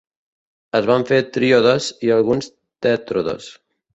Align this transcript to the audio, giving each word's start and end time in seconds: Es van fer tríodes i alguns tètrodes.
Es 0.79 0.87
van 0.91 1.05
fer 1.09 1.19
tríodes 1.35 1.91
i 2.09 2.11
alguns 2.17 2.49
tètrodes. 2.87 3.53